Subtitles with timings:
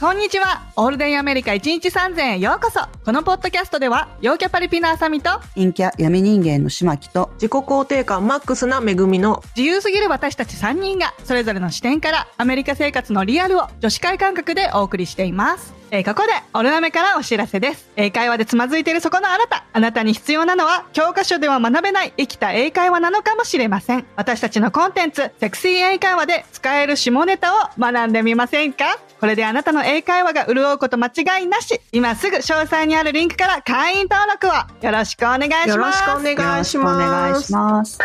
[0.00, 0.62] こんにちは。
[0.76, 2.80] オールデンアメリカ1日3000へようこそ。
[3.04, 15.79] このポッドキャストでは、陽キャパリピのあさみと、陰キャ闇人間の島木と、自己肯定感マックスな恵みの自由すぎる私たち3人が、それぞれの視点から、アメリカ生活のリアルを女子会感覚でお送りしています。
[15.92, 17.90] えーここで、オルナメからお知らせです。
[17.96, 19.64] 英会話でつまずいているそこのあなた。
[19.72, 24.06] あなたに必要なのは、教科書では学べない生きた英会話なのかもしれません。
[24.14, 29.00] 私たちのコンテンツ、セクシー英会話で使える下ネタを学んでみませんか？
[29.18, 31.80] これであなたの英会話が潤うこと間違いなし。
[31.90, 35.68] 今すぐ詳細にあるリンクから会員登録をよろしくお願いします。
[35.70, 37.98] よろしくお願いしよろくお願ますいします。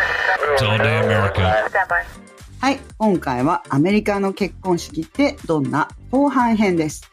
[0.58, 1.52] It's all day America.
[2.58, 7.08] はい、今回はアメリカの結婚式ってどんな後半編です。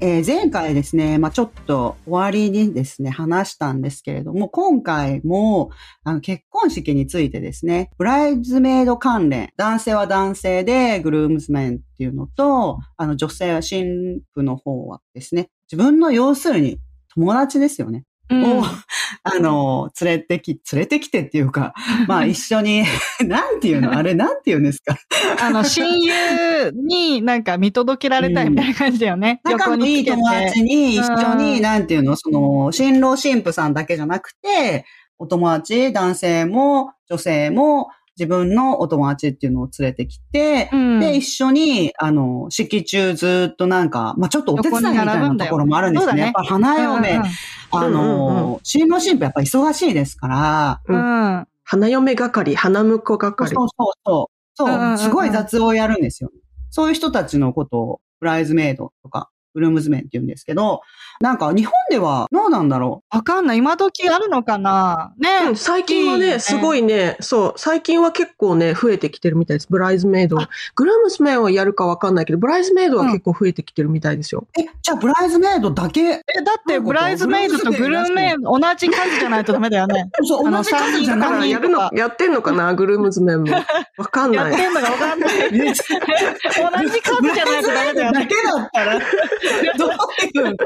[0.00, 5.72] えー前回ですね、まあちょっと終わりにですね、話したんですけれども、今回も
[6.04, 16.78] あの結婚式についてですね、ブライズメイド関連、男性は男性でグルームズメンっていうのと、あの女性は新婦の方はですね、自分の要するに
[17.12, 18.04] 友達ですよね。
[18.30, 18.58] うん。
[18.58, 18.62] を、
[19.24, 21.74] あの、連れてき、連れてきてっていうか、
[22.06, 22.84] まあ 一緒に、
[23.24, 23.96] なんていうの？
[23.96, 24.96] あれなんていうんですか？
[25.40, 29.40] あの、親友になんか見届けられたいみたいな感じだよね。
[29.44, 32.16] 仲のいい友達に一緒に、うんなんていうの？
[32.16, 34.84] その、新郎新婦さんだけじゃなくて、
[35.18, 37.88] お友達、男性も女性も
[38.18, 41.00] 自分のお友達っていうのを連れてきて、うん。
[41.00, 46.32] で、一緒に、あの、式中ずっとなんか、まあちょっとお手伝いみたいなところもあるんですね。
[46.36, 47.22] 横に並ぶんだよやっぱ花嫁、うん
[47.70, 50.96] あうんうんの、新郎新婦やっぱ忙しいですから、うん。
[50.96, 54.68] うん花嫁係花婿そう係そうそうそう。
[54.68, 54.98] うんうんうんうん。
[54.98, 56.30] そう、すごい雑をやるんですよ。
[56.70, 60.82] そういう人たちのことを、ブライズメイドとか、ブルームズメンって言うんですけど、
[61.20, 63.58] なんか日本ではどうなんだろわかんない。
[63.58, 65.12] 今時あるのかな？
[65.18, 69.68] ね、うん最近はねね、すごいね、そう、最近は結構ね、増えてきてるみたいです。
[69.70, 70.36] ブライズメイド。
[70.74, 74.46] グルームスメンはやるかわかんないけど、ブライズメイドは結構増えてきてるみたいですよ。
[74.56, 74.60] う。
[74.60, 80.10] え、じゃあブライズメイドだけ、え、だって、ブライズメイドとグルーメイド同じ数じゃないとダメだよね。
[80.22, 83.52] そう、同じ数じゃ三人とかないだからやるの、やってんのかなグルームズメンも。
[83.96, 84.52] わかんない。
[84.52, 85.30] やってんのかわかんない。
[85.50, 88.20] 同じ数じゃないとダメだよね。
[88.20, 89.00] だけだったら、
[89.78, 90.64] どういうこ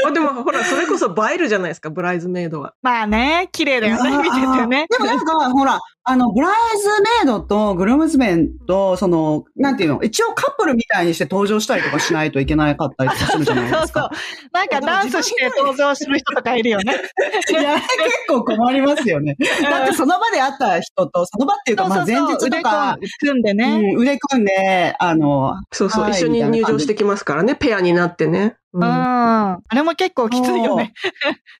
[0.00, 0.06] と？
[0.08, 2.74] あでもほら、それこそ映えるじゃないですか、ブライズメイドは。
[2.82, 4.86] まあね、綺麗だよね、見ててね。
[4.90, 14.10] でもなんか、ほら、あの、ブライズメイドとグルームズメンと、その、なんていうの、一応カップルみたいにして登場したりとかしないといけなかったりとかするじゃないですか。
[14.52, 16.94] なんかダンスして登場する人とかいるよね。
[17.48, 17.84] いや、結
[18.28, 19.36] 構困りますよね。
[19.62, 23.92] だってその場で会った人と、その場っていうか、まあ前日とか、腕組んでね。
[23.94, 28.56] うん腕組んで、あの、そうそう、はい一緒に入場してきますからね、ペアになってね。
[28.72, 28.86] ううんん。
[28.86, 30.92] あれも結構きついよね。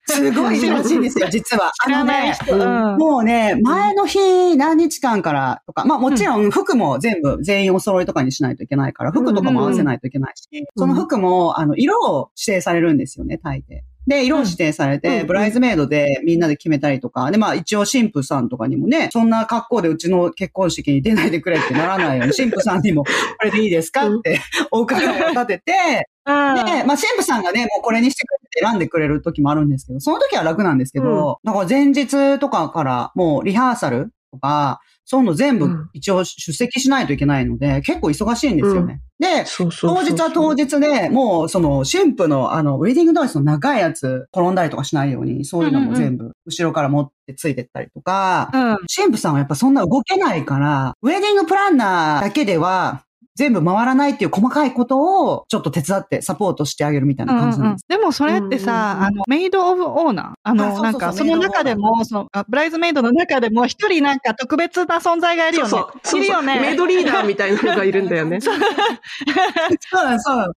[0.06, 1.72] すごいらしいんですよ、 実は。
[1.84, 2.56] 知らない人。
[2.56, 13.80] ううんもうね、前の日何日間からとか、まあもちろん服も全部全員お揃いとかにしないといけないから、服とかも合わせないといけないし、その服も、あの、色を指定されるんですよね、大抵。
[14.06, 15.26] で、色を指定されて、うん。
[15.26, 23.10] ブライズメイドでみんなで決めたりとか、で、まあ一応神父さんとかにもね、そんな格好でうちの結婚式に出ないでくれってならないように、 神父さんにも、こ
[23.44, 24.08] れでいいですか？
[24.08, 24.40] って
[24.70, 26.54] お伺いを立てて、 うん。
[26.56, 35.90] で、まあ、神父さんがね、もうこれにしてくれって選んでくれる時もあるんですけど、その時は楽なんですけど、だから前日とかからもうリハーサルとか、そういうの全部うん。
[35.92, 39.00] 一応出席しないといけないので、結構忙しいんですよね。
[39.18, 48.60] で、そうそうそう当日は当日で、もうその神父のあの、ウェディングドレスの長いやつ転んだりとかしないように、そういうのも全部後ろから持ってついてったりとか、うん。
[48.94, 53.04] 神父さんはやっぱそんな動けないから、ウェディングプランナーだけでは
[53.36, 57.84] 全部回らないっていう細かいことをちょっと手伝ってサポートしてあげるみたいな感じなんです。
[57.88, 65.70] でもそれってさ、うんうんうんあの、メイドオブオーナーあの、あそうそうそうなんか、その中でも、その、あブライズメイドの中でも、一人なんか特別な存在がいるよね。
[65.70, 66.20] そうそう。
[66.20, 66.60] いるよね。
[66.60, 68.40] メイドリーダーみたいなのがいるんだよね。
[68.42, 70.52] そうだ、そうだ。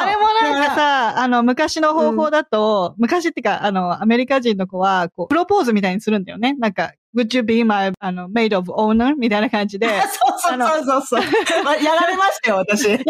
[0.00, 6.54] あれもなんかさ、あの、昔の方法だと、昔ってか、あの、アメリカ人の子は、こう、プロポーズみたいにするんだよね。
[6.58, 9.14] なんか、would you be my, あの、maid of owner?
[9.16, 9.88] みたいな感じで。
[9.88, 11.22] そ うそうそうそうそう。
[11.66, 12.86] あやられましたよ、 私。
[12.88, 13.04] 本当？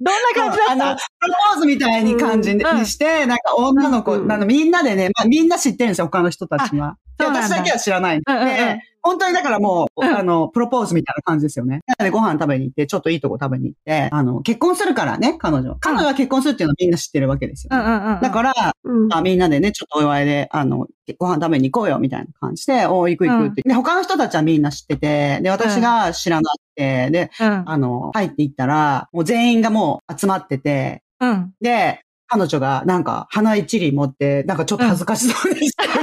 [0.00, 6.96] どんな感じだあの、っプロポーズみたいに感じにうんして、なんか女の子、うんあのみんなでね、まあ、みんな知ってるんですよ、他の人たちは。
[7.18, 8.24] 私だけは知らないんで。
[8.24, 11.80] たうんうんうんで本当にだからもう、うんあの、プロポーズみたいな感じですよね。
[11.86, 15.76] なのでご飯食べに行って、ちょっといいとこ食べに行って、あの、結婚するからね、彼女。
[15.80, 18.20] 彼女が結婚するっていうのはみんな知ってるわけですよ、ねうんうんうん。
[18.20, 18.52] だから、
[18.84, 20.86] うんまあ、みんなでね、ちょっとお祝いで、あの、
[21.18, 23.62] ご飯食べに行こうよ、みたいな感じで、おー行く行くって。
[23.62, 27.62] で、他の人たちはみんな知ってて、で、私が知らなくて、で、うん。
[27.66, 31.52] あの、入っていったら、もう全員がもう集まってて、うん。
[31.60, 35.94] で、彼女がなんか花一輪持って、なんかちょっと恥ずかしそうにしたいな。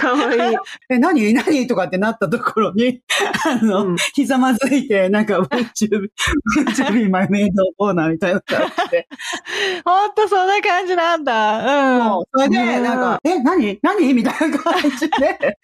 [0.00, 0.56] かわいい。
[0.90, 1.32] え、何？
[1.34, 1.66] 何？
[1.66, 3.00] とかってなったところに、
[3.46, 6.10] あの、うんひざまずいて、なんか、Would you,
[6.56, 8.10] would you be my maid of honor?
[8.12, 9.08] みたいな感じで。
[9.84, 11.96] ほんとそんな感じなんだ。
[11.96, 12.02] うん。
[12.02, 13.78] そうそれで、ねなんか、え、何？
[13.82, 14.14] 何？
[14.14, 15.38] みたいな感じで、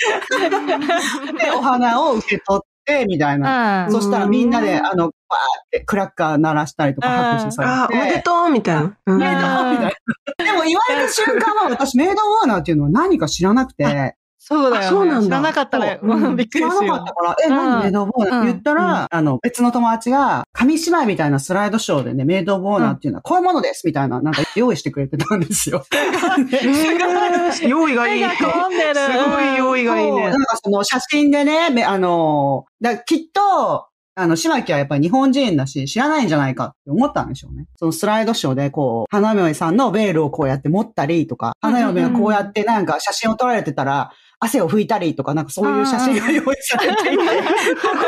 [1.39, 2.76] で、お花を受け取って、
[3.07, 3.87] みたいな。
[3.87, 3.93] うん。
[3.93, 7.75] そしたらみんなで、あの、バーってクラッカー鳴らしたりとか拍手されて。
[7.75, 8.97] ああ、おめでとうみたいな。
[9.07, 9.91] うんメイドみたいな。
[10.45, 14.17] でも言われた瞬間は私メイドオーナーっていうのは何か知らなくて、
[14.49, 14.87] そうだよ、ね。
[14.87, 15.27] あそうなんだ。
[15.27, 16.09] 知らなかったら、そう。
[16.09, 17.57] うんびっく知らりするよなかったから、え、うん。
[17.57, 25.85] 何メイドオブオーナーって言ったら、あの、別の友達が、紙芝居みたいなスライドショーでね、メイドオブオーナーっていうのはこういうものですみたいな、なんか用意してくれてたんですよ。
[25.93, 27.67] えー。
[27.67, 28.25] 用意がいい。
[28.25, 30.31] すごい用意がいいね。
[30.31, 30.43] なん。
[30.45, 33.89] かその写真でね、めあの、だきっと、
[34.19, 37.67] あの、島木はやっぱり日本人だし、知らないんじゃないかって思ったんでしょうね。
[37.77, 47.51] そのスライドショーで、こう、花嫁さんのベールをこうやって持ったりとか、花嫁がこうやってなんか写真を撮られてたら、汗を拭いたりとか、なんかそういう写真が用意されていて、こういうこ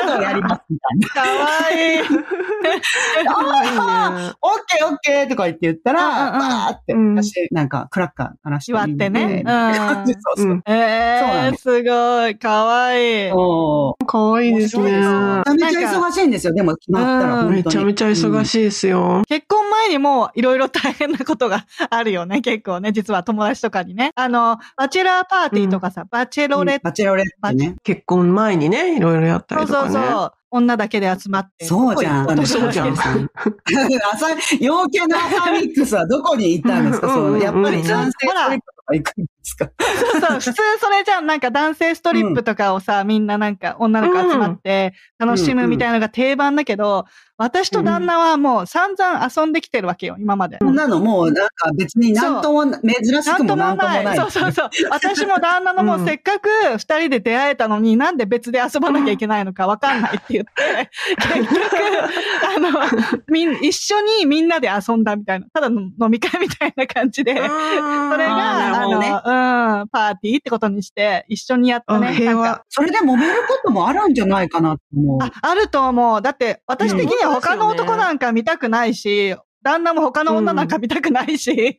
[0.07, 1.09] とをやりますみたいな。
[1.09, 2.01] かわいい。
[3.29, 9.43] ああ、オッケーオッケーとか言って言ったら、うんうんうんバーって、うん私、なんか、クラッカー鳴らして祝ってね。
[9.47, 10.47] そうそう。
[10.51, 12.37] うんえー、すごい。
[12.39, 13.31] かわいい。
[14.07, 14.85] かわいいですね。
[14.85, 17.57] めちゃめちゃ忙しいんですよ、でも決まったら、うん本当に。
[17.57, 18.47] めちゃめちゃ忙い。
[18.47, 19.23] しいですよ。
[19.29, 22.93] 結婚前にもいろいろ大変なことがあるよね、結構ね。
[22.93, 24.13] 実は友達とかにね。
[24.15, 27.77] あの、バチェラーパーティーとかさ、バチェロレッバチェロレッテね。
[27.85, 29.93] 結婚前にね、いろいろやったト、りとかね。
[29.93, 30.33] そうそうそう。
[30.51, 31.65] 女だけで集まって。
[31.67, 32.89] そうじゃんそうじゃん。
[34.13, 34.29] 朝、
[34.61, 37.09] 陽キャなアサミックスはどこに行ったんですか？
[37.09, 38.17] その、うんうんうんやっぱり男性ス
[38.47, 39.71] トリップとか行くんですか？
[39.77, 47.05] そうそう、 普通それじゃん、なんか男性ストリップとかをさ、みんななんか女の子集まって楽しむみたいなのが定番だけど、
[47.41, 50.59] 私と旦那はもう散々遊んできてるわけよ、今まで。
[50.59, 54.17] こんなのもうなんか別になんとも、珍しくもなんともない。
[54.17, 54.71] そうそうそう。
[54.91, 56.49] 私も旦那のもうせっかく
[56.79, 61.77] 二人で出会えたのに、なんで別で遊ばなきゃいけないのかわかんないって言って、結局、
[62.57, 62.71] あの、
[63.29, 72.09] みん、一緒にみんなで遊んだみたいな、ただの飲み会みたいな感じで、それそが、あーなるほどねうん、パーティーってことにして、一緒にやったね。
[72.09, 75.19] あ平和それで揉めることもあるんじゃないかなと思う。
[75.23, 76.23] あ、あると思う。
[76.23, 81.79] だって、私的には他の男なんか見たくないし、旦那も他の女なんか見たくないし、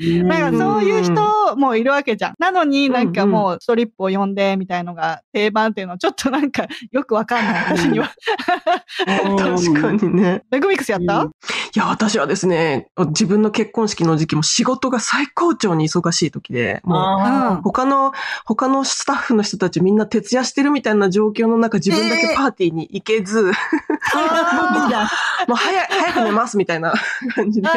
[0.00, 0.28] うん。
[0.28, 2.34] なんかそういう人もいるわけじゃん。
[2.38, 8.10] なのになんかもうストリップを呼んでみたいのが定番っていうのはちょっとなんかよくわかんない、私には。
[9.06, 9.92] 確か。
[9.92, 10.42] にね。
[10.50, 11.28] レグミックスやった、うん。
[11.28, 11.30] い
[11.74, 18.12] や、私はですね、自分の結婚式の時期も仕事が最高潮に忙しい時で、もう、他の、
[18.44, 23.52] 他のスタッフの人たちみんな徹夜してるみたいな状況の中、自分だけパーティーに行けず。
[25.48, 26.94] もう早く寝ますみたいな
[27.34, 27.68] 感じで。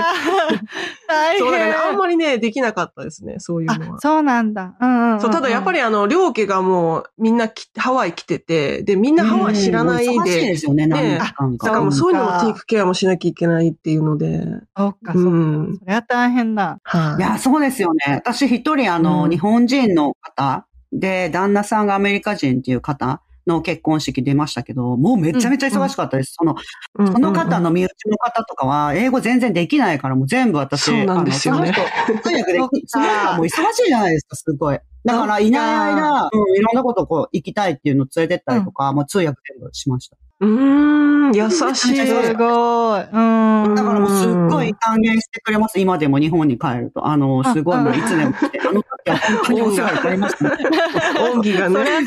[1.39, 1.97] そうだからね、あん変。
[1.97, 3.97] まりね、できなかったですね、そういうのは、。
[3.97, 4.75] あそうなんだ。
[4.79, 11.67] うんうんそう、ただやっぱりあの、両家がもうみんなきハワイ来てて、で、みんなハワイ知らないうん忙しいで、ですよね、ねなんか。
[11.67, 14.43] だからもうそういうのもテイクケアもしなきゃいけないっていうので、
[14.77, 15.29] そっか、そっか。
[15.29, 16.79] うんそれは大変だ。
[16.83, 18.01] はいいや、そうですよね。
[18.15, 26.33] 私一人、あの、うん日本人の方で、旦那さんがアメリカ人っていう方の結婚式出ましたけど、もうめちゃめちゃ忙しかったです。
[26.37, 26.55] その、
[26.97, 34.79] うんその方の身内の方とかは、英語全然できないから、もう全部私、そうなんですよねあのその人、通訳でき、その人はもう忙しいじゃないですか、すごい。
[35.03, 40.17] だから、いない間、うん、いろんなことこう、行きたいっていうのを連れてったりとか、もう通訳全部しました。
[40.41, 40.49] うー
[41.29, 41.95] ん、優しい。
[41.95, 43.01] すごい。
[43.01, 43.75] うん。
[43.75, 45.79] だからもうすっごい歓迎してくれます。
[45.79, 47.07] 今でも日本に帰ると。
[47.07, 50.51] あの、すごいもういつでも来て、あの時は本当にお世話になりましたね。
[51.31, 51.97] 恩義がそりね。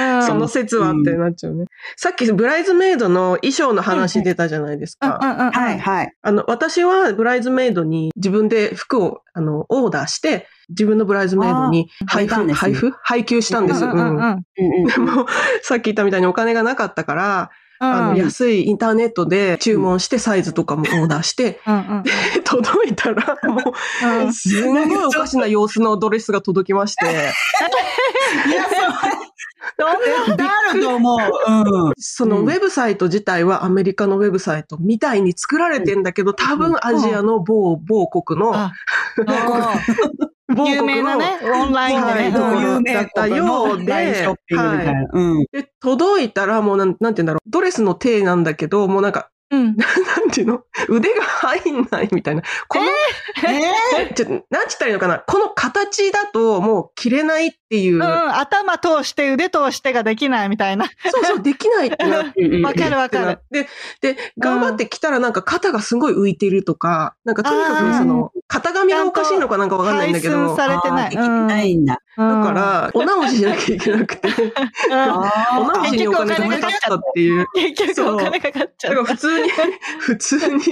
[0.00, 1.66] ゃそその説はってなっちゃうね。
[1.96, 5.20] さっきブライズメイドの衣装の話出たじゃないですか。
[5.22, 5.52] うんうんうん。
[5.52, 6.12] はい、はい。
[6.22, 12.92] あの、私はブライズメイドに自分で服を、あの、オーダーして、自分のブライズメイドに配布、あー配配布？
[13.02, 13.80] 配給したんです。
[13.80, 15.26] でも、
[15.62, 17.50] さっき言ったみたいにお金がなかったから、
[17.82, 18.16] あの、うん。
[18.16, 22.04] 安いインターネットで注文してサイズとかもオーダーして、うんうん。
[22.44, 23.72] 届いたら、も
[24.28, 27.08] うすんごいおかしな様子のドレスが届きまして、い
[28.52, 28.66] や、
[29.78, 31.18] どんなそう、なると思う。
[31.86, 31.92] うん。
[31.96, 38.52] そのウェブサイト自体はアメリカのウェブサイトみたいに作られてんだけど、多分アジアの某、某国の、
[40.50, 42.30] 有名なね、オンラインでね。
[42.30, 45.08] はい有名だったようでいな。
[45.12, 45.46] うん。
[45.52, 49.76] で、届いたらもうなん、なんて言うんだろう、ドレスの体なんだけど、もうなんか、うん。
[49.76, 50.62] なんていうの？
[50.88, 52.42] 腕が入んないみたいな。
[52.68, 52.84] この、
[53.48, 55.18] えちょ、なんちったらいいのかな？
[55.18, 60.86] この形だともう着れないっていう、うん、頭通して腕通してができないみたいな。
[60.86, 63.40] そうそう、できないってなってー わかるわかる。
[63.50, 63.68] で、
[64.00, 70.36] で、頑張って着たらなんか肩がすごい浮いてるとか、なんかとにかくその、型紙がおかしいのかなんかわかんないんだけど。
[70.36, 72.02] 配寸されてないできてないんだ。
[72.16, 74.28] だだから、お直ししなきゃいけなくて、
[75.58, 77.46] お直しにお金がかかったっていう。
[77.54, 79.14] 結局お金かかっちゃうだから。
[79.14, 79.48] 普通に、
[80.00, 80.62] 普通に、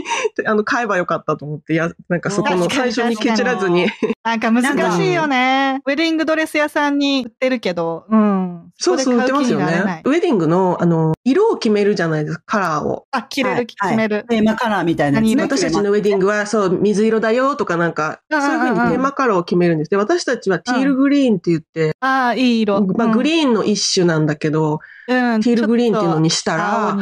[0.47, 3.87] あの、買えばよかったと思って、や、なんかそこの最初にケチらずに。
[4.25, 5.81] なんか難しいよね。
[5.87, 8.73] ウェディングドレス屋さんに売ってるけど、うん。
[8.77, 9.59] そうそう、売ってますよ。
[9.59, 13.07] ねウェディングの、あの、色を決めるじゃないですか、カラーを。
[13.11, 14.25] あ、着れる、はい決める。
[14.29, 19.91] テーマカラーみたいな私たちのウェディングは、そう、水色だよとかなんか、そういうふうにテーマカラーを決めるんです。
[19.91, 22.81] で、私たちはティールグリーンって言って、ああ、いい色。
[22.87, 26.97] まあ、グリーンの一種なんだけど、うん、ティールグリーンっていうのにしたら。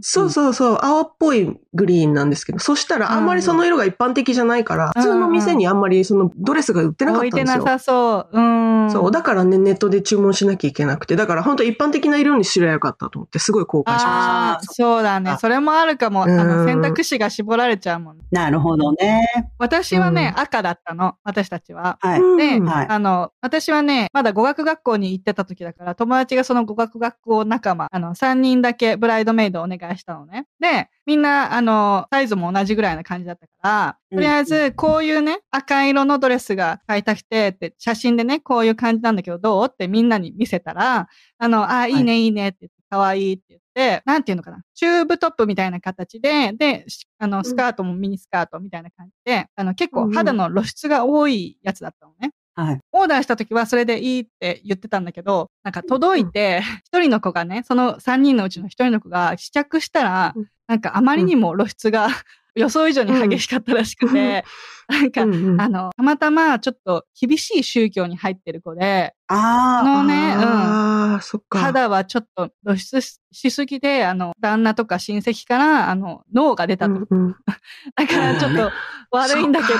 [0.00, 7.42] そうそうそう、青っぽいグリーンなんですけど、そしたらあんまりその色が一般的じゃないから、うん普通の店にあんまりそのドレスが売ってなかったんですよ。
[7.42, 8.40] 置いてなさそう。
[8.40, 8.90] うん。
[8.90, 15.36] そう、だからね、ネットで注文しなきゃいけなくて、だから本当一般的な色にすればよかったと思って、すごい後悔しまああ、そうだね。
[15.40, 16.22] それもあるかも。
[16.22, 18.18] あうんの、選択肢が絞られちゃうもん。
[18.30, 19.52] なるほどね。
[19.58, 21.14] 私はね、う赤だったの。
[21.24, 21.98] 私たちは。
[22.00, 22.20] はい。
[22.20, 22.36] した。
[22.36, 30.46] でうんはいあの、私はね、まだ語学学校に行ってた時だから、友達がその語学学校仲間、あの、3人だけブライドメイドをお願いしたのね。
[30.60, 52.32] で、みんな、あの、サイズも同じぐらいな感じだったから、とりあえず、こういうね、赤色のドレスが買いたくて、って、写真でね、こういう感じなんだけど、どうってみんなに見せたら、あの、あ、いいね、いいねって言って、可愛いって言って、なんていうのかな、チューブトップみたいな形で、で、しあの、スカートもミニスカートみたいな感じで、あの、結構肌の露出が多いやつだったのね。
[52.54, 52.80] はい。
[52.92, 62.08] オーダーした時はそれでいいって言ってたんだけど、なんか届いて、一人の子がね、その三人のうちの一人の子が試着したらうん、なんかあまりにも露出が
[62.54, 64.44] 予想以上に激しかったらしくて、
[64.88, 65.60] なんか、うんうん。
[65.60, 71.60] あの、たまたまちょっと厳しい宗教に入ってる子で、ああのね、うん。
[71.60, 76.92] 肌はちょっと露出ししすぎて、あの、旦那とか親戚から、あの、脳が出たと。
[76.92, 77.36] うんうん。
[77.96, 78.70] だからちょっと
[79.16, 79.78] 悪いんだけど、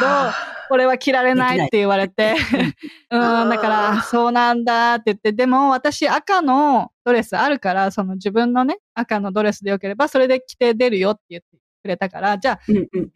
[0.68, 2.34] これは着られないって言われて、
[3.10, 12.60] うん、だから、そうなんだって言って、でも私赤のドレスあるから、その自分のね、赤のドレスでよければ、それで着て出るよって言ってくれたから、じゃあ、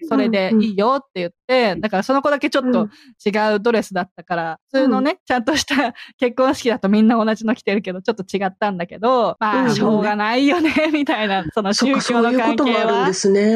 [0.09, 2.89] それでいいよって言って、だからその子だけちょっと
[3.27, 13.13] 違うドレスだったから、普通のね、ちゃんとした 結婚式だとみんな同じの着てるけど、ちょっと違ったんだけど、まあ、うんしょうがないよね、 みたいな、その宗そっか、そういうこ教の関係ともあるんはで。
[13.15, 13.55] すね。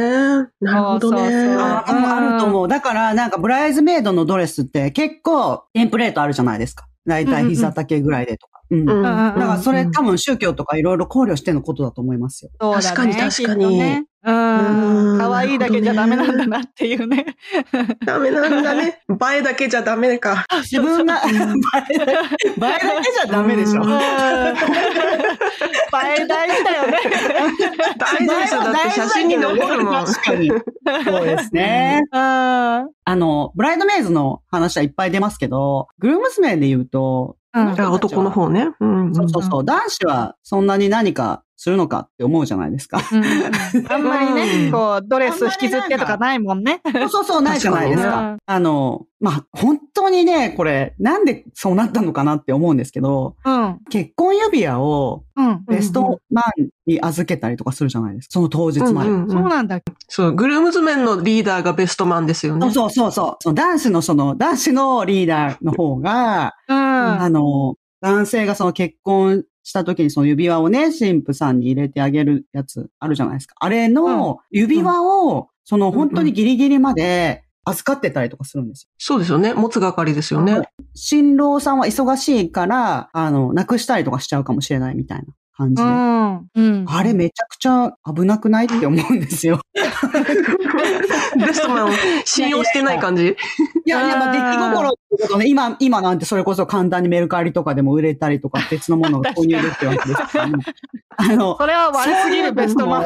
[0.60, 1.56] なるほどそうそうそうね。
[1.56, 2.68] あると思う。
[2.68, 6.86] だから、なんか、ブライズメイドのドレスって結構、テンプレートあるじゃないですか。
[7.06, 8.60] だいたい膝丈ぐらいでとか。
[8.70, 8.80] うん。
[8.80, 12.50] うんだから、それうん多分宗教とかいろいろ考慮してのことだと思いますよ。
[12.58, 17.26] 確かに確かに可愛いだけじゃダメなんだなっていうね。
[18.06, 19.02] ダメなんだね。
[19.10, 20.46] 映えだけじゃダメか。
[20.62, 21.52] 自分が、映えだ
[21.82, 23.82] け、じゃダメでしょ。
[23.82, 23.90] うん。
[23.92, 23.96] 映
[26.20, 26.98] え大事だよね。
[27.98, 28.62] 大事ですよ。
[28.62, 30.04] だって写真に残るもん。
[30.04, 30.50] 確かに。
[31.04, 32.02] そうですね。
[32.12, 32.18] うん。
[32.18, 38.70] あの、ブライドメイズの話はいっぱい出ますけど、グルームスメイで言うと、うん男の方ね。
[38.80, 42.98] うんうんそうそうそう、男子はそんなに何かするのかって思うじゃないですか。
[43.12, 43.24] うん
[43.88, 46.80] あんまりうね、んこう、ドレス引きずってとかないもんね。
[46.92, 48.36] そうそうそう、ないじゃないですか。
[48.44, 53.78] あの、まあ、本当にね、これ、なんでそうなったのかなって思うんですけど、うん。
[53.90, 55.64] 結婚指輪をうん。
[55.68, 58.32] ベストマンに預けたりとかするじゃないですか。
[58.32, 59.10] その当日まで。
[59.10, 59.80] うんうんそうなんだ。
[60.08, 62.72] そう、グルームズメンのリーダーがベストマンですよね。
[62.72, 66.76] そうそうそうその男子のその、男子のリーダーの方が、うん。
[66.76, 73.54] あの、男性がその結婚した時にその指輪をね、神父さんに入れてあげるやつあるじゃないですか。
[73.58, 78.88] あれの指輪を、その本当にギリギリまで預かってたりとかするんですよ。
[78.98, 79.54] そうですよね。
[79.54, 80.62] 持つ係ですよね。
[80.94, 85.24] 新郎さんは忙しいから、あの、なくしたりとかしちゃうかもしれないみたいな
[85.56, 85.90] 感じうで。
[85.92, 86.46] ん。
[86.54, 86.84] うん。
[86.88, 89.60] あれめちゃくちゃ危なくないって思うんですよ。
[91.38, 91.90] ベストマンを
[92.24, 93.36] 信用してない感じ。
[93.86, 94.94] いや、いや、まあ、出来心
[95.38, 100.64] ね、今、今なんてそれこそ簡単にメルカリとかでも売れたりとか 別のものを購入できるわけですから、ね。
[101.16, 103.04] あの、それは悪すぎるベストマン。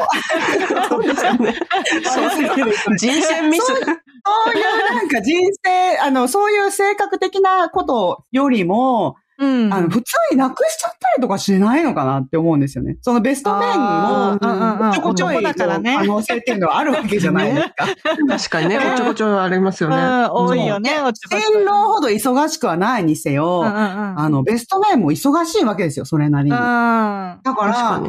[0.89, 1.55] そうですよね。
[2.03, 3.65] そうすぎる人選ミス。
[3.65, 9.73] そういうなんか人生、あの、そういう性格的なことよりも、うん。
[9.73, 12.97] あの、普通になくしちゃったりとかしないのかなって思うんですよね。
[13.01, 17.85] そのベストメンあーうんうんうんも、ちょこちょい男だからね可能性っていうのはあるわけじゃないですか。
[18.27, 20.27] 確かにね、おちょこちょいありますようん、ね。
[20.29, 23.77] 多いよね、おちょこちょい新郎ほど忙しくはないにせよ、うんうんう
[24.15, 24.19] ん。
[24.19, 26.51] あの、ベストメンも忙しいわけですよ、それなりに。
[26.51, 26.57] うん。
[26.57, 28.01] だか、ら。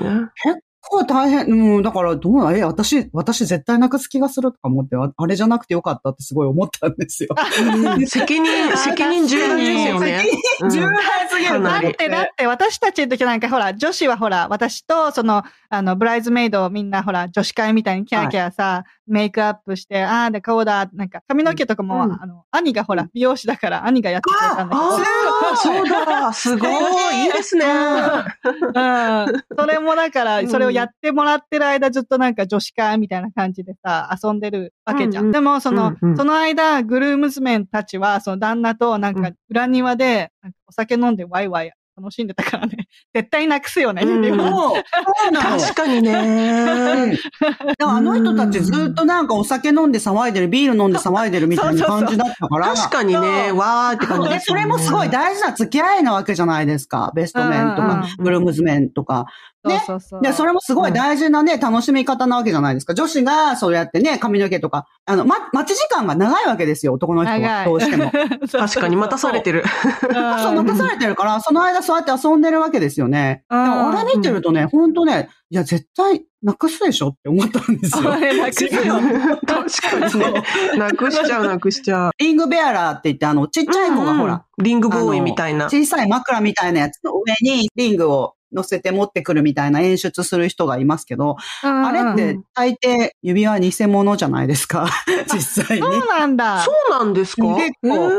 [0.42, 7.30] 結構大変、うん、だから、どうな、え、私、私絶対なくす気がするとか思って、ああれじゃなくてよかったってすごい思ったんですよ。
[7.61, 8.06] うん。
[8.06, 10.25] 責任、 責任重大ですよね。
[10.62, 12.47] うん重大すぎるだって、だって。
[12.47, 22.12] 私たちの時なんかほら、女子はほら、私とそのあの、ブライズメイドみんなほら、女子会みたいにキャーキャーさ、メイクアップして、ああでこうだ、なんか髪の毛とかも、うん。
[22.12, 24.80] あの、兄がほら、美容師だから兄がやってくれたんだけど。
[24.80, 26.66] ああ、そうだ、 すご
[27.12, 27.66] い、いいですね。
[27.66, 29.26] うん。
[29.58, 30.48] それもだから、うん。
[30.48, 35.25] それをやってもらってる間ずっとなんか女子会みたいな感じでさ、遊んでるわけじゃん。
[35.25, 35.28] うん。
[35.28, 36.16] うんでも、その、うんうん。
[36.16, 39.34] その間、グルームズメンたちは、その旦那となんかうん。
[39.50, 40.32] 裏庭で、
[40.66, 42.88] お酒飲んでワイワイ楽しんでたからね。
[43.12, 45.61] 絶対なくすよね、うん指輪そう、そうなの。
[45.61, 46.12] 確かにね。
[46.14, 52.75] うんだからあの人たちずっとなんかお酒飲んで騒いでる、ビール飲んで騒いでるみたいな感じだったから。
[52.75, 54.40] 確かにね、わーって感じで。
[54.40, 57.12] それもすごい大事な付き合いなわけじゃないですか。
[57.14, 59.26] ベストメンとか、グルームズメンとか。
[59.68, 60.22] ねそうそうそう。
[60.22, 62.94] で、それもすごい大事なね、楽しみ方なわけじゃないですか。
[62.94, 67.64] 女子がそうやってね、髪の毛とか、あの、ま、待ち時間が長いわけですよ、男の人は。
[67.64, 68.10] どうしても。
[68.50, 69.64] 確かに待たされてる。
[70.02, 70.14] うん。
[70.40, 73.44] そう、待たされてるから、その間そうやって遊んでるわけですよね。
[73.50, 78.16] でうんも、あれ見てるとね、ほんとね、いや、絶対、なくすでしょって思ったんですよ あ。
[78.16, 78.70] れなくすよ。
[78.70, 80.42] 確かにね。
[80.76, 82.10] なくしちゃう、なくしちゃう。
[82.18, 85.66] リングベアラーって言って、あの、ちっちゃい子がほら、リングボーイみたいな。
[85.66, 94.88] 小さい枕みたいなやつの上にリングを乗せて持ってくるみたいな演出する人がいますけど、あれっうんて大抵指輪偽物じゃないですか？
[95.33, 95.83] 実際に。
[95.83, 96.61] そうなんだ。
[96.62, 97.43] そうなんですか？
[97.57, 98.11] 結構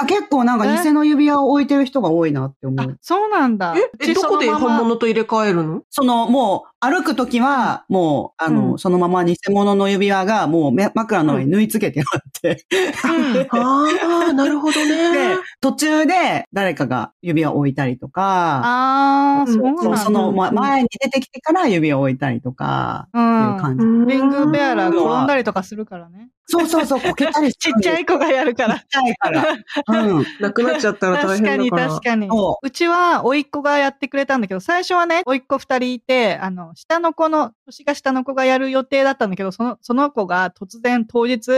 [0.00, 2.98] や結構なんか偽の指輪を置いてる人が多いなって思あう。
[3.02, 3.74] そうなんだ。
[4.00, 5.82] え、どこで本物と入れ替えるの？
[5.90, 12.64] そのもう歩くときはもうあの、うんそのまま偽物の指輪がもうめ枕の上に縫い付けてあって、
[13.04, 18.22] うん ああ、なるほどでね。、途中で誰かが指輪を置いたりとか、
[18.64, 19.96] ああ、そうなんだ。
[19.98, 23.18] その前に出てきてから指輪を置いたりとか、う。
[23.18, 24.14] っていうん感じ。
[24.16, 26.30] リングベアラーうん転んだりとかするからね。
[26.46, 28.74] そうそうそう、こけたりす ちっちゃい子がやるから。
[28.74, 29.44] ちっちゃいから。
[29.88, 30.24] うん。
[30.40, 31.88] なくなっちゃったら大確かに変だから。
[31.88, 32.28] 確かに。
[32.28, 41.50] そうちは、甥っ子がやってくれたんだけど、最初はね、甥っ子二人いて、あの、下の子の、年が下の子がやる予定だったんだけど、その、その子が突然当日、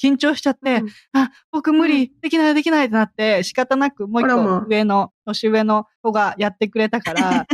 [0.00, 7.46] 緊張しちゃって、うんあ、僕無理、できないできないってなって、仕方なくもう一個上の、年上の子がやってくれたから、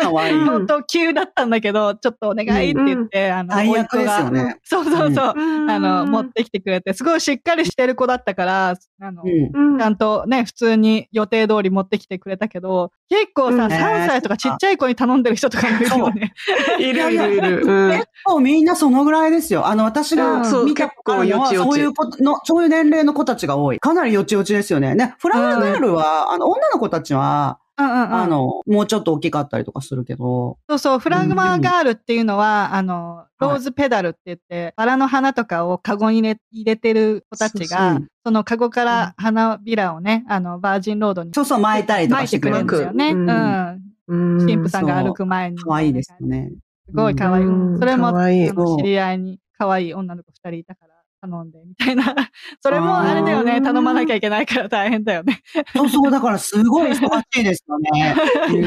[0.00, 0.34] かわいい。
[0.34, 4.58] うん本当急だったんだけど、ちょっとお願いって言って、あの、甥っ最悪です子がよね。
[4.62, 5.34] そうそうそう。
[5.36, 9.72] うんあの、持ってきてくれて、すごいしっかりしてる子だったから、あの、うん。
[9.72, 16.34] うんちゃんとね、普通に予定通り持ってきてくれたけど、結構さ、うん3歳とかちっちゃい子に頼んでる人とかもいるよね。
[16.78, 17.62] いるいるいる。
[17.64, 19.66] うん結構みんなそのぐらいですよ。
[19.66, 23.78] あの、私うんがそう見たことあるのは、そういうことの、そういう年齢の子たちが多い。
[23.78, 24.94] かなりよちよちですよね。
[24.94, 28.14] ね、フラワーガールは、あの、女の子たちは、うんうんうん。
[28.14, 42.92] あの、もうちょっと大きかったりとかするけど、そうそう、フラグマーガールっていうのは、あの、ローズペダルって言って、バラの花とかをカゴに入れ入れてる子たちが、そのカゴから花びらをね、あの、バージンロードにそうそう巻いたりとかしてくれるんですよ。
[42.92, 43.10] ね。
[43.10, 44.38] うんうん。
[44.38, 45.58] 神父さんが歩く前に。
[45.58, 46.50] 可愛いですよね。
[46.88, 47.44] すごい可愛い。
[47.44, 52.04] うんそれも、いあのそう知り合いに可愛い女の子二人いたから頼んで、みたいな。
[52.62, 53.60] それもあれだよね。
[53.60, 55.40] 頼まなきゃいけないから大変だよね。
[55.74, 58.14] そうそう、だからすごい忙しいですよね。
[58.46, 58.58] 確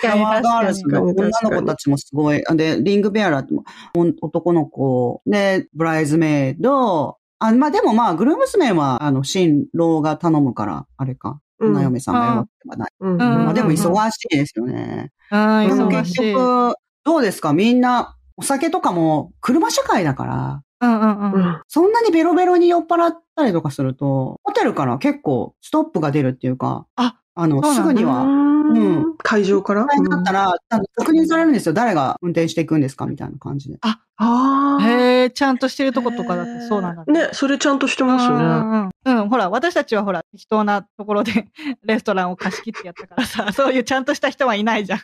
[0.00, 0.82] かにーガールズ。
[0.86, 2.42] の女の子たちもすごい。
[2.54, 3.64] で、リングベアラーっても
[3.96, 7.16] お男の子で、ブライズメイド。
[7.40, 11.40] あ、まあでもまあ、グルームスメンは、あの、新郎が頼むから、あれか。
[11.60, 12.90] うん花嫁さんがやるわけではない。
[13.00, 15.10] まあでもうん忙しいですよね。
[15.32, 17.52] うん、でも忙結局、どうですか？
[17.52, 21.32] みんな、お酒とかも車社会だから、うんうん。
[21.32, 29.86] うんそんなにベロベロに酔っ払ったりとかすると、ホテルから結構ストップが出るっていうか、あ、あの、すぐには、うん会場から？
[29.86, 31.72] 大変だったら、あの確認されるんですよ。
[31.72, 33.78] 誰が運転していくんですかみたいな感じで。
[33.80, 34.78] ああ。
[34.82, 38.44] へえ、ちゃんとしてるとことかだとそうなんだね、それちゃんとしてますよね。
[38.44, 38.90] うんうんうん。
[39.04, 41.46] うん、ほら、私たちはほら、適当なところで
[41.84, 45.00] レストランを貸し切ってやったからさ、 そういうちゃんとした人はいないじゃん。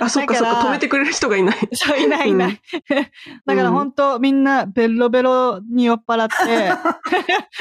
[0.00, 1.56] あ、そっかそっか、止めてくれる人がいない。
[1.72, 2.60] そう、いないいない。
[3.46, 6.68] だから本当みんなベロベロに酔っ払って、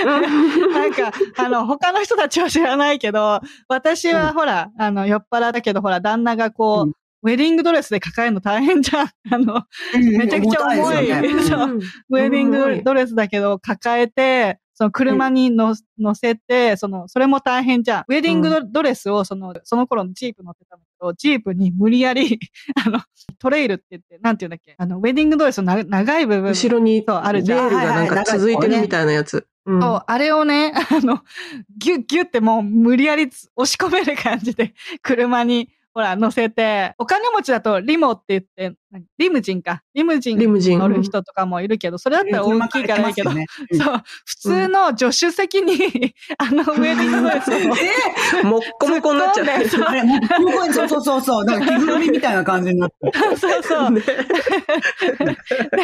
[0.06, 9.10] なんか、あの、他の人たちは知らないけど、私はほら、あの、酔っ払ったけど、ほら、旦那がこう、うんウェディングドレスで抱えるの大変じゃん。
[9.32, 11.80] あの、めちゃくちゃ重い う
[12.10, 18.04] ウェディングドレスだけど、抱えて、その車にの乗せて、その、それも大変じゃん。
[18.08, 22.40] ウェディングドドレスを、その、その頃のジープ乗ってたんだけど、ジープに無理やり、
[22.86, 23.02] あの、
[23.40, 26.52] トレイルって言って、なんて言うんだっけ、あの、ウェディングドレスのな長い部分。
[26.52, 27.68] 後ろにそう、あるじベゃん。
[27.68, 29.46] ールがなんか続いてるみたいなやつ。
[29.66, 31.24] うんそう、あれをね、あの、
[31.78, 38.78] ギュッギュッってもう無理やり押し込める感じで、車に、ほら、乗せて、お金持ちだとリモって言って
[39.20, 39.84] リムジンか。
[39.94, 40.80] リムジンリムジン。
[40.80, 47.54] 乗る人とかもいるけど、それだったら大きいからいいけど、ね、 そう、普通の助手席に、あの、ウェディングドレスを。
[48.40, 49.84] えもっこもこになっちゃっ込んでそう
[50.74, 53.12] そうそうそうそう、なんか着ぐるみみたいな感じになって。
[53.38, 53.92] そうそう。
[53.92, 54.16] ね で、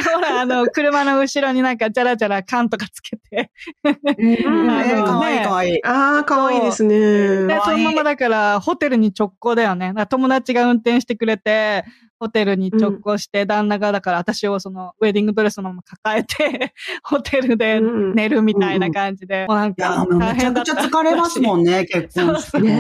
[0.02, 3.52] ほら、あの、車の後ろになんか、じゃらじゃら缶とかつけて、
[3.84, 5.86] うんかわいいねかわいい。
[5.86, 6.98] ああ、かわいいですね。
[7.46, 9.94] で、そのままだから、ホテルに直行だよね。
[10.10, 11.86] 友達が運転してくれて、
[12.26, 22.72] ホテルに直行して、旦那がだから私をその、ウェディングドレスのまま抱えて、 ホテルでうん寝るみたいな感じで、もうなんかもうめちゃ大変だったくちゃ疲れますもんね、結婚式ね。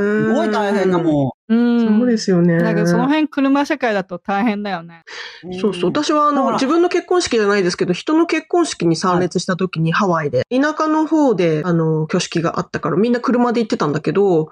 [0.00, 1.98] すごい大変だもうん。
[1.98, 2.58] そうですよね。
[2.58, 5.02] だけどその辺車社会だと大変だよね。
[5.46, 5.60] ん。
[5.60, 5.90] そうそう。
[5.90, 14.48] 私はあの、自分の結婚式じゃないですけど、人の結婚式に参列した時にハワイで、田舎の方で、あの、挙式があったから、みんな車で行ってたんだけど、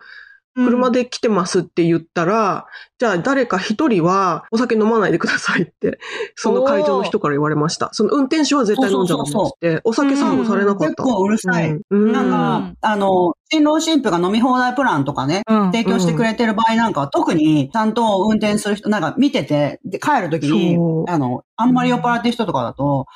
[0.54, 0.94] 車で。
[0.94, 2.66] で来てますって言ったら、
[2.98, 5.98] じゃあ誰か一人はお酒飲まないでくださいって、
[6.34, 7.90] その会場の人から言われました。
[7.92, 10.86] その運転手は絶対飲んじゃダメですって、お酒サーブされなかった。
[10.86, 11.78] 結構うるさい。
[11.90, 15.72] なんか、あの、新郎新婦が飲み放題プランとかね、うん。
[15.72, 20.76] 提供してくれてる場合なんかは、特にちゃんと運転する人、なんか見てて、で帰るときに
[21.08, 23.06] あの、あんまり酔っ払ってる人とかだと、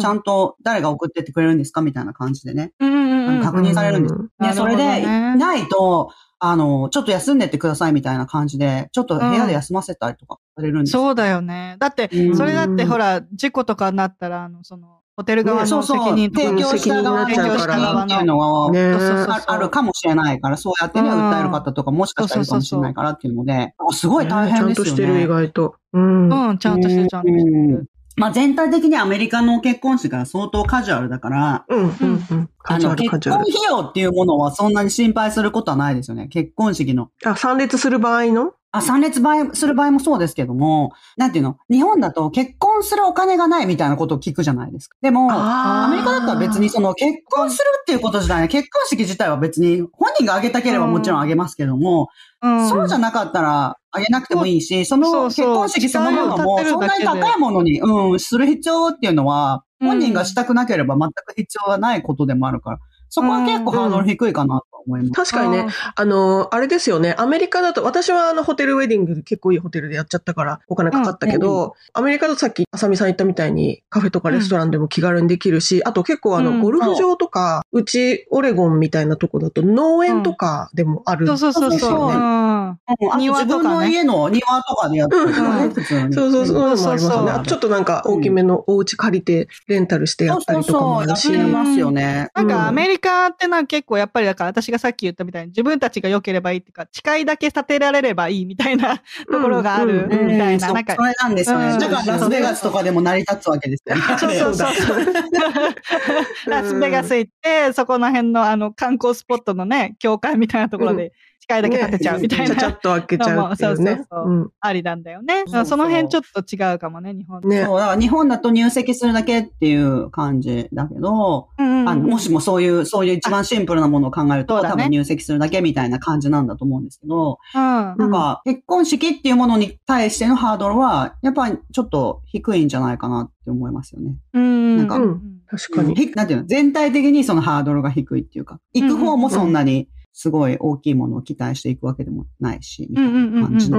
[0.00, 3.42] ちゃんと誰が送ってってくれるんですかみたいな感じでね、うんうんうん。
[3.42, 4.14] 確認されるんです。
[4.14, 5.34] うんで、なるほどそれで、ね。
[5.34, 11.02] ないと、あの、ちょっと休んでってくださいみたいな感じで、ちょっと部屋で休ませたりとかされるんですよ。
[11.02, 11.76] そうだよね。
[11.80, 12.36] だって、うん。
[12.36, 24.74] それだってほら、事故とかになったら、あの、その、ホテル側のそうそう、責任とか提供した側の責任っていうのは、ねそうそうそうああるかもしれないから、そうやってね、うん訴える方とかもしかしたらいるかもしれないからっていうので、あすごい大変ですよね。
[24.74, 25.74] ちゃんとしてる、意外と。
[25.92, 26.50] うん。
[26.50, 27.90] うん、ちゃんとしてる、ちゃんとしてうんる。
[28.14, 32.50] まあ全体的にアメリカの結婚式が相当カジュアルだから、うん、うん、うん。
[32.58, 33.28] カあの、ジュアル、結。
[33.28, 36.28] 婚費用っていうものはそんなに心配することはないですよね。
[36.28, 37.10] 結婚式の。
[37.24, 41.58] あ、参列する場合のあ、参列場合する場合もそうですけども、なんていうの？
[41.70, 44.96] 日本だと結婚するお金がないみたいなことを聞くじゃないですか。
[45.00, 52.08] でも、あアメリカだったら別にその結婚するっていうこと自体ね、結婚式自体は別に本人が挙げたければもちろん挙げますけども、
[52.42, 52.68] うん。
[52.68, 59.88] そうじゃなかったら挙げなくてもいいし、その結婚式そのものもそんなに高いものに、うん、する必要っていうのは、うん。
[59.88, 65.12] 本人がしたくなければ全く必要はないことでもあるから、そこは結構ハードル低いかなと思います。
[65.12, 76.60] 確かにね、あの、あれですよね、アメリカだと、私はあの、ホテルウェディング結構いいホテルでやっちゃったから、お金かかったけど、アメリカだとさっき、あさみさん言ったみたいに、カフェとかレストランでも気軽にできるし、あと結構あの、うん。
[76.60, 77.82] ゴルフ場とか、う。
[77.82, 81.26] ち、オレゴンみたいなとこだと、農園とかでもある。
[81.26, 81.80] そうそうそうそう。
[81.80, 82.10] そう。
[82.10, 82.58] うん。
[82.68, 82.78] うん。
[82.86, 86.14] あと庭とかね自分の家の庭とかでやってるからね、うん普通に。
[86.14, 86.78] そうそうそう、ん。
[86.78, 91.28] そうちょっとなんか大きめのお家借りて、レンタルしてやったりとかもあるし。
[91.28, 91.52] そうそうそう。
[91.52, 92.28] ますよね。
[92.34, 92.48] なん。
[92.48, 98.98] かアメリカってなんか結構やっぱりだから私がさっき言ったみたいに自分たちが良ければいいっていうか、誓いだけ立てられればいいみたいな
[99.30, 100.66] ところがあるうんみたいな。
[100.66, 101.68] そうなんかそれなんですよね。
[101.72, 104.02] うんだからラスベガスとかでも成り立つわけですよね。
[104.18, 106.50] そうそうそう。
[106.50, 111.12] ラスベガス行って、そこの辺のあの観光スポットのね、教会みたいなところで
[111.48, 114.06] 誓いだけ立てちゃうみたいな、ちゃちゃっと開けちゃうっていうそうねそう。
[114.10, 114.30] そう。
[114.30, 114.50] うん。
[114.60, 115.44] ありなんだよね。
[115.46, 115.66] そうそう。
[115.66, 117.64] その辺ちょっと違うかもね、日本ね。
[117.64, 124.68] そう、だから日本だと入籍するだけっていう感じだけど、うんうんあのもしもそういう、そういう一番シンプルなものを考えると、ね。
[124.68, 134.16] 多分入籍するだけみたいな感じなんだと思うんですけど、うんなんか結婚式っていうものに対してのハードルは、やっぱりちょっと低いんじゃないかなって思いますよね。
[134.34, 134.76] うん。
[134.76, 135.40] なんかうん。
[135.46, 135.94] 確かに。
[135.94, 136.46] ひなんていうの？
[136.46, 139.88] 全体的にそのハードルが低いっていうか、行く方もそんなに
[140.20, 143.78] すごい大きいものを期待していくわけでもないし、みたいな感じの。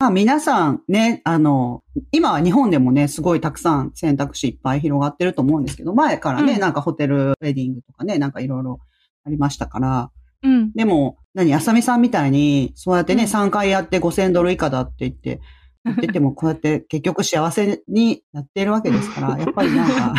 [0.00, 6.58] まあ皆さんね、あの、今は日本でもね、すごいたくさん選択肢いっぱい広がってると思うんですけど、前からね、うん。
[6.58, 8.80] なんかホテルウェディングとかね、なんかいろいろ
[9.24, 10.10] ありましたから、
[10.42, 10.72] うん。
[10.72, 13.30] でも、何、あさみさんみたいに、そうやってね、うん。
[13.30, 15.38] 3回やって5000ドル以下だって言って、言
[15.92, 20.14] ってても、こうやって 結局幸せにやってるわけですから、やっぱりなんか、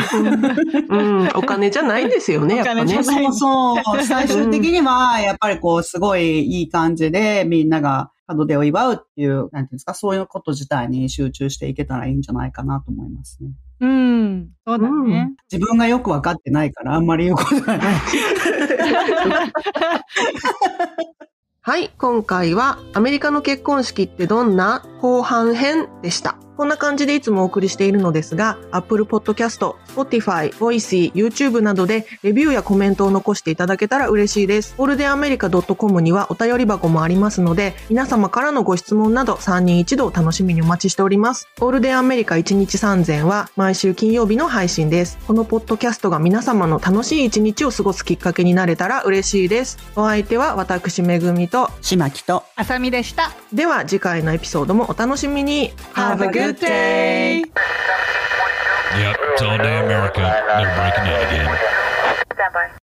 [0.90, 3.14] うん、お金じゃないんですよね、やっぱねお金じゃ。
[3.14, 13.52] ないそうそう、最終的には、やっぱりこう、すごいいい感じで、みんなが門出を祝うっていう、なんていうんですか、そういうこと自体に集中していけたらいいんじゃないかなと思いますね。
[13.80, 14.50] うん。
[14.66, 15.36] そうだね。
[15.52, 17.96] 自分がよくわかってないから、あんまり言うことがない。
[21.68, 26.38] はい、今回はアメリカの結婚式ってどんな後半編でした。
[26.58, 34.74] こんな感じでいつもお送りしているのですが、Apple Podcast、Spotify、Voicy、YouTube などでレビューやコメントを残していただけたら嬉しいです。
[34.76, 41.48] ゴールデンアメリカ .com にはお便り箱もありますので、皆様からのご質問など3人一度楽しみにお待ちしております。
[41.60, 45.20] ゴールデンアメリカ1日3000は毎週金曜日の配信です。
[45.28, 49.78] このポッドキャストが皆様の楽しい一日を過ごすきっかけになれたら嬉しいです。
[49.96, 52.42] お相手は私めぐみとしまきと。
[52.56, 53.32] あさみでした。
[53.54, 57.44] では次回のエピソードもお楽しみに Have a good day!
[58.98, 60.22] Yep, it's all day America.
[60.22, 61.60] They're breaking in again.
[62.34, 62.77] Stand by.